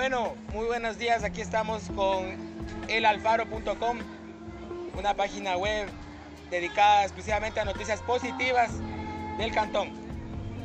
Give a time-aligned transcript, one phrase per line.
[0.00, 1.24] Bueno, muy buenos días.
[1.24, 2.24] Aquí estamos con
[2.88, 3.98] elalfaro.com,
[4.98, 5.90] una página web
[6.50, 8.70] dedicada exclusivamente a noticias positivas
[9.36, 9.90] del cantón,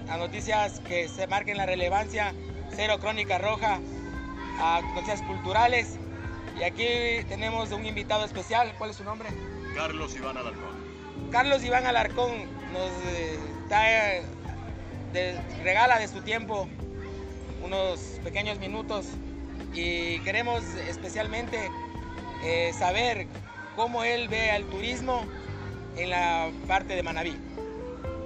[0.10, 2.34] a noticias que se marquen la relevancia,
[2.78, 3.82] cero crónica roja,
[4.62, 6.00] a noticias culturales.
[6.58, 6.88] Y aquí
[7.28, 8.74] tenemos un invitado especial.
[8.78, 9.28] ¿Cuál es su nombre?
[9.76, 11.30] Carlos Iván Alarcón.
[11.30, 12.32] Carlos Iván Alarcón
[12.72, 13.82] nos eh, da,
[15.12, 16.70] de- regala de su tiempo
[17.62, 19.08] unos pequeños minutos
[19.76, 21.70] y queremos especialmente
[22.44, 23.28] eh, saber
[23.76, 25.26] cómo él ve al turismo
[25.98, 27.38] en la parte de Manabí.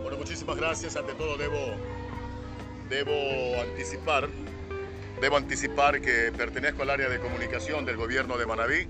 [0.04, 0.96] Bueno, muchísimas gracias.
[0.96, 1.58] Ante todo debo,
[2.90, 4.30] debo anticipar,
[5.22, 8.88] debo anticipar que pertenezco al área de comunicación del gobierno de Manabí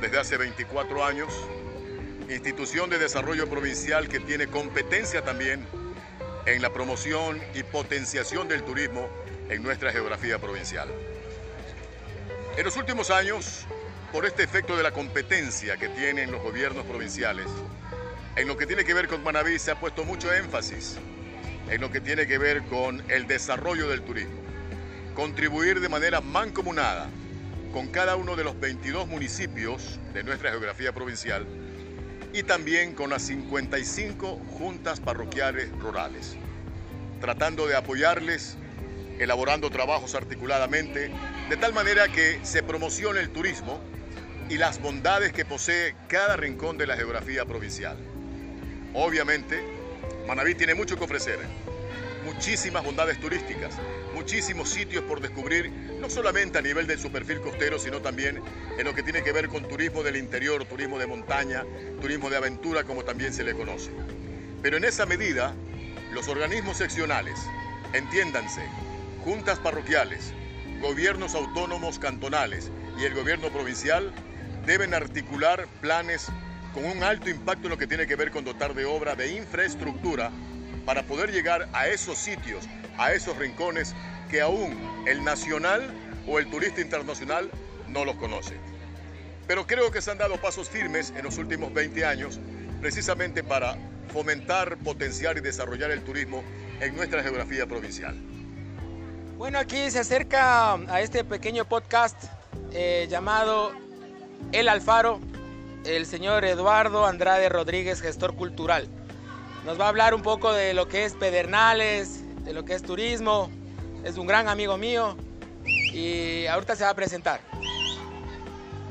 [0.00, 1.32] desde hace 24 años,
[2.28, 5.66] institución de desarrollo provincial que tiene competencia también
[6.46, 9.08] en la promoción y potenciación del turismo
[9.48, 10.88] en nuestra geografía provincial.
[12.56, 13.66] En los últimos años,
[14.12, 17.46] por este efecto de la competencia que tienen los gobiernos provinciales,
[18.36, 20.96] en lo que tiene que ver con Manabí se ha puesto mucho énfasis
[21.68, 24.40] en lo que tiene que ver con el desarrollo del turismo.
[25.14, 27.08] Contribuir de manera mancomunada
[27.72, 31.46] con cada uno de los 22 municipios de nuestra geografía provincial
[32.32, 36.36] y también con las 55 juntas parroquiales rurales,
[37.20, 38.58] tratando de apoyarles,
[39.18, 41.10] elaborando trabajos articuladamente,
[41.48, 43.80] de tal manera que se promocione el turismo
[44.48, 47.96] y las bondades que posee cada rincón de la geografía provincial.
[48.92, 49.62] Obviamente,
[50.26, 51.38] Manabí tiene mucho que ofrecer,
[52.24, 53.74] muchísimas bondades turísticas,
[54.14, 55.70] muchísimos sitios por descubrir,
[56.00, 58.40] no solamente a nivel de su perfil costero, sino también
[58.78, 61.64] en lo que tiene que ver con turismo del interior, turismo de montaña,
[62.00, 63.90] turismo de aventura, como también se le conoce.
[64.62, 65.54] Pero en esa medida,
[66.12, 67.38] los organismos seccionales,
[67.92, 68.62] entiéndanse,
[69.24, 70.34] juntas parroquiales,
[70.82, 74.12] gobiernos autónomos cantonales y el gobierno provincial
[74.66, 76.26] deben articular planes
[76.74, 79.34] con un alto impacto en lo que tiene que ver con dotar de obra de
[79.34, 80.30] infraestructura
[80.84, 83.94] para poder llegar a esos sitios, a esos rincones
[84.30, 84.76] que aún
[85.06, 85.82] el nacional
[86.26, 87.50] o el turista internacional
[87.88, 88.58] no los conoce.
[89.46, 92.40] Pero creo que se han dado pasos firmes en los últimos 20 años
[92.82, 93.78] precisamente para
[94.12, 96.44] fomentar, potenciar y desarrollar el turismo
[96.80, 98.33] en nuestra geografía provincial.
[99.36, 102.16] Bueno, aquí se acerca a este pequeño podcast
[102.72, 103.72] eh, llamado
[104.52, 105.18] El Alfaro,
[105.84, 108.88] el señor Eduardo Andrade Rodríguez, gestor cultural.
[109.66, 112.82] Nos va a hablar un poco de lo que es Pedernales, de lo que es
[112.84, 113.50] turismo.
[114.04, 115.16] Es un gran amigo mío
[115.66, 117.40] y ahorita se va a presentar.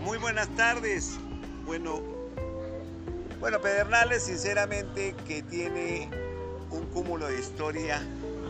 [0.01, 1.17] Muy buenas tardes.
[1.65, 2.01] Bueno,
[3.39, 6.09] bueno, Pedernales sinceramente que tiene
[6.69, 8.01] un cúmulo de historia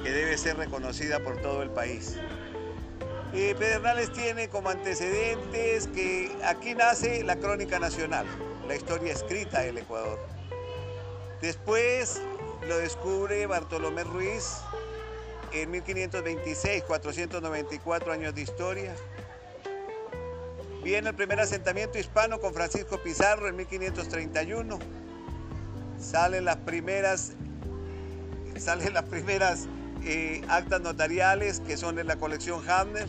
[0.03, 2.17] que debe ser reconocida por todo el país.
[3.31, 8.27] Pedernales tiene como antecedentes que aquí nace la crónica nacional,
[8.67, 10.19] la historia escrita del Ecuador.
[11.41, 12.21] Después
[12.67, 14.57] lo descubre Bartolomé Ruiz
[15.51, 18.95] en 1526, 494 años de historia.
[20.83, 24.79] Viene el primer asentamiento hispano con Francisco Pizarro en 1531.
[25.99, 27.31] Salen las primeras,
[28.59, 29.67] salen las primeras
[30.47, 33.07] actas notariales que son de la colección Hamner.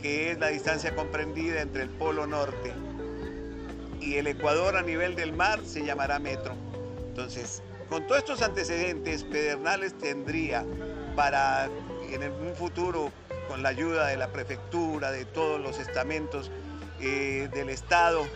[0.03, 2.73] que es la distancia comprendida entre el Polo Norte
[4.00, 6.55] y el Ecuador a nivel del mar, se llamará metro.
[7.09, 10.65] Entonces, con todos estos antecedentes, Pedernales tendría
[11.17, 11.69] para
[12.11, 13.11] en un futuro,
[13.49, 16.50] con la ayuda de la prefectura, de todos los estamentos
[17.04, 18.26] eh, del Estado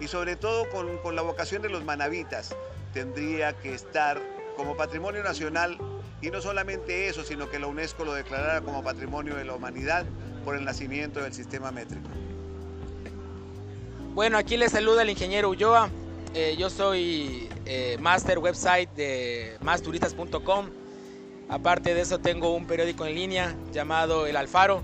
[0.00, 2.54] y sobre todo con, con la vocación de los manavitas,
[2.92, 4.20] tendría que estar
[4.56, 5.78] como patrimonio nacional
[6.20, 10.04] y no solamente eso, sino que la UNESCO lo declarara como patrimonio de la humanidad
[10.44, 12.08] por el nacimiento del sistema métrico.
[14.14, 15.90] Bueno, aquí les saluda el ingeniero Ulloa.
[16.34, 20.70] Eh, yo soy eh, master website de masturistas.com.
[21.48, 24.82] Aparte de eso tengo un periódico en línea llamado El Alfaro.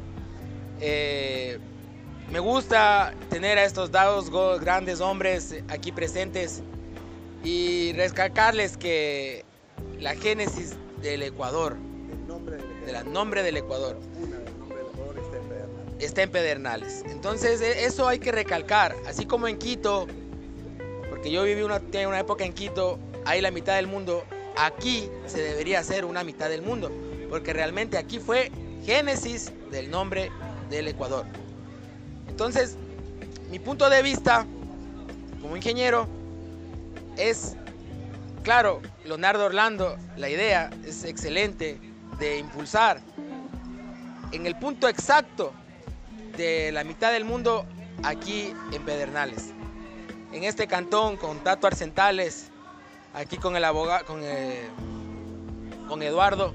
[0.81, 1.59] Eh,
[2.31, 4.31] me gusta tener a estos dos
[4.61, 6.63] grandes hombres aquí presentes
[7.45, 9.45] y recalcarles que
[10.01, 11.77] la génesis del Ecuador,
[12.11, 13.99] el nombre del, nombre del Ecuador,
[15.99, 17.05] está en Pedernales.
[17.07, 20.07] Entonces e, eso hay que recalcar, así como en Quito,
[21.11, 24.25] porque yo viví una, una época en Quito, hay la mitad del mundo,
[24.57, 26.91] aquí se debería hacer una mitad del mundo,
[27.29, 28.51] porque realmente aquí fue
[28.85, 30.31] génesis del nombre
[30.71, 31.27] del Ecuador.
[32.35, 32.77] Entonces,
[33.53, 34.45] mi punto de vista
[35.41, 36.09] como ingeniero
[37.17, 37.55] es,
[38.43, 41.79] claro, Leonardo Orlando, la idea es excelente
[42.19, 43.01] de impulsar
[44.33, 45.53] en el punto exacto
[46.37, 47.67] de la mitad del mundo
[48.03, 49.53] aquí en Pedernales.
[50.33, 52.51] En este cantón con Tato Arcentales,
[53.15, 54.69] aquí con el abogado, con, eh,
[55.87, 56.53] con Eduardo,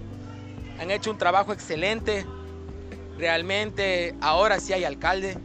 [0.78, 2.26] han hecho un trabajo excelente.
[3.18, 5.38] Realmente ahora sí hay alcalde.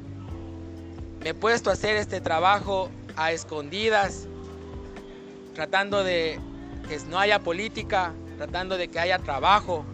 [1.25, 4.27] Me he puesto a hacer este trabajo a escondidas,
[5.55, 6.39] tratando de
[6.87, 9.87] que no haya política, tratando de que haya trabajo.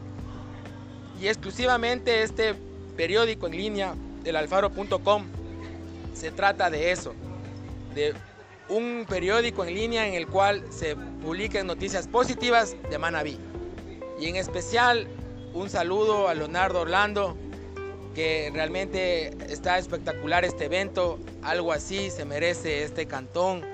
[1.20, 2.56] Y exclusivamente este
[2.96, 3.94] periódico en línea
[4.24, 5.26] del alfaro.com
[6.14, 7.14] se trata de eso,
[7.94, 8.12] de
[8.68, 13.38] un periódico en línea en el cual se publiquen noticias positivas de Manabí.
[14.18, 15.06] Y en especial
[15.54, 17.36] un saludo a Leonardo Orlando,
[18.14, 23.64] que realmente está espectacular este evento, algo así se merece este cantón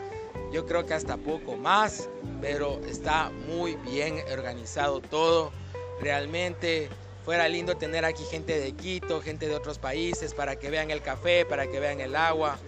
[0.53, 2.09] yo creo que hasta poco más,
[2.41, 5.53] pero está muy bien organizado todo.
[6.01, 6.89] Realmente
[7.25, 11.03] fuera lindo tener aquí gente de Quito, gente de otros países para que vean el
[11.03, 12.59] café, para que vean el agua.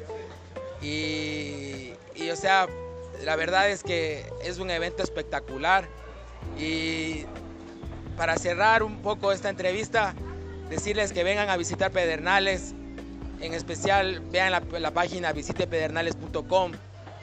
[0.82, 2.66] Y, y o sea,
[3.24, 5.88] la verdad es que es un evento espectacular.
[6.58, 7.24] Y
[8.16, 10.14] para cerrar un poco esta entrevista,
[10.68, 12.74] decirles que vengan a visitar Pedernales.
[13.40, 16.72] En especial, vean la, página visitepedernales.com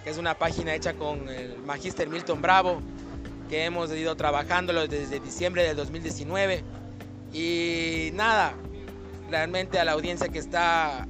[0.05, 2.79] que es una página hecha con el Magister Milton Bravo,
[3.49, 6.63] que hemos ido trabajándolo desde diciembre del 2019.
[7.33, 8.53] Y nada,
[9.31, 11.07] realmente a la audiencia que está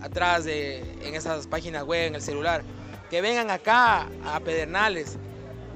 [0.00, 2.62] atrás de, en esas páginas web, en el celular,
[3.10, 5.18] que vengan acá a Pedernales,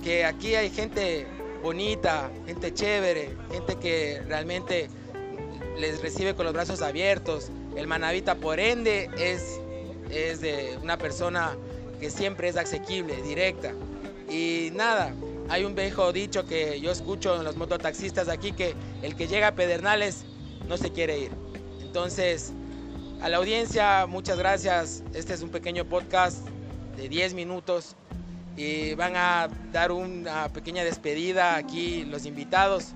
[0.03, 1.27] que aquí hay gente
[1.63, 4.89] bonita, gente chévere, gente que realmente
[5.79, 7.51] les recibe con los brazos abiertos.
[7.77, 9.61] El Manavita, por ende, es,
[10.11, 11.57] es de una persona
[12.01, 13.73] que siempre es asequible, directa.
[14.29, 15.15] Y nada,
[15.49, 19.49] hay un viejo dicho que yo escucho en los mototaxistas aquí que el que llega
[19.49, 20.25] a Pedernales
[20.69, 21.31] no se quiere ir.
[21.81, 22.53] Entonces,
[23.21, 25.03] a la audiencia, muchas gracias.
[25.15, 26.47] Este es un pequeño podcast
[26.97, 27.97] de 10 minutos
[28.57, 32.95] y van a dar una pequeña despedida aquí los invitados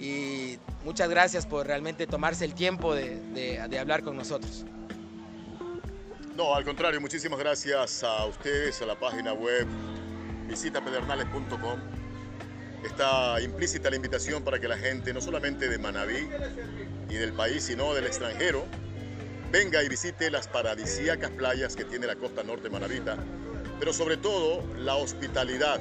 [0.00, 4.64] y muchas gracias por realmente tomarse el tiempo de, hablar con nosotros.
[6.36, 9.66] No, al contrario, muchísimas gracias a ustedes, a la página web
[10.48, 11.78] visitapedernales.com.
[12.82, 16.28] Está implícita la invitación para que la gente, no solamente de Manabí
[17.10, 18.64] y del país, sino del extranjero,
[19.52, 23.18] venga y visite las paradisíacas playas que tiene la costa norte manabita,
[23.78, 25.78] pero sobre todo la hospitalidad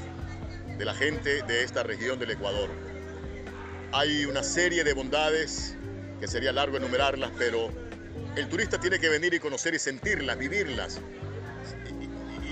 [0.78, 2.89] de la gente de esta región del Ecuador.
[3.92, 5.76] Hay una serie de bondades
[6.20, 7.70] que sería largo enumerarlas, pero
[8.36, 11.02] el turista tiene que venir y conocer y sentirlas, vivirlas.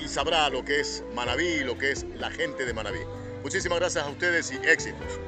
[0.02, 3.02] Y, sabrá lo que es Manabí, lo que es la gente de Manabí.
[3.44, 5.20] Muchísimas gracias a ustedes y éxitos.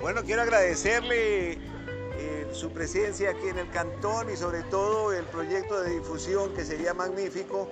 [0.00, 5.82] Bueno, quiero agradecerle eh, su presencia aquí en el cantón y sobre todo el proyecto
[5.82, 7.68] de difusión que sería magnífico.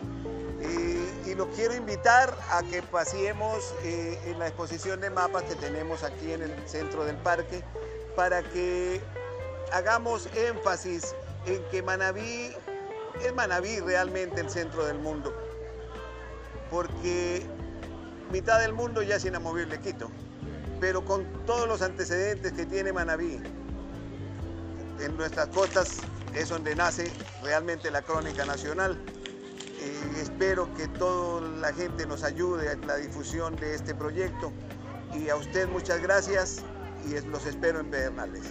[0.60, 0.99] y
[1.40, 6.32] lo quiero invitar a que paseemos eh, en la exposición de mapas que tenemos aquí
[6.32, 7.64] en el centro del parque
[8.14, 9.00] para que
[9.72, 11.14] hagamos énfasis
[11.46, 12.54] en que Manabí
[13.24, 15.32] es Manabí realmente el centro del mundo,
[16.70, 17.46] porque
[18.30, 20.10] mitad del mundo ya es inamovible Quito.
[20.78, 23.40] pero con todos los antecedentes que tiene Manabí,
[25.00, 26.02] en nuestras costas
[26.34, 27.10] es donde nace
[27.42, 28.98] realmente la crónica nacional.
[29.80, 34.52] Y espero que toda la gente nos ayude en la difusión de este proyecto
[35.14, 36.62] y a usted muchas gracias
[37.06, 38.44] y los espero en Pedernales.